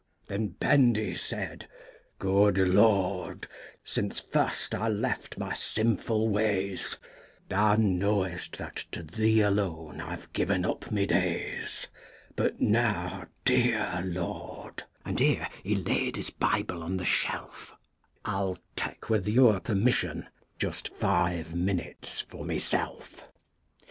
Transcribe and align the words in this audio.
Then 0.25 0.47
Bendy 0.47 1.13
said, 1.15 1.67
"Good 2.17 2.57
Lord, 2.57 3.47
since 3.83 4.19
first 4.19 4.73
I 4.73 4.87
left 4.87 5.37
my 5.37 5.53
sinful 5.53 6.27
ways, 6.27 6.97
Thou 7.47 7.75
knowest 7.75 8.57
that 8.57 8.77
to 8.93 9.03
Thee 9.03 9.41
alone 9.41 10.01
I've 10.01 10.33
given 10.33 10.65
up 10.65 10.89
my 10.89 11.05
days, 11.05 11.87
But 12.35 12.59
now, 12.59 13.27
dear 13.45 14.01
Lord"—and 14.03 15.19
here 15.19 15.47
he 15.61 15.75
laid 15.75 16.15
his 16.15 16.31
Bible 16.31 16.81
on 16.81 16.97
the 16.97 17.05
shelf— 17.05 17.71
"I'll 18.25 18.57
take, 18.75 19.07
with 19.07 19.27
your 19.27 19.59
permission, 19.59 20.29
just 20.57 20.89
five 20.95 21.53
minutes 21.53 22.21
for 22.21 22.43
myself." 22.43 23.23